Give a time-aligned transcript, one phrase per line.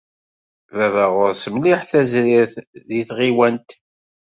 [0.75, 2.55] Baba ɣur-s mliḥ tazrirt
[2.87, 3.69] deg tɣiwant.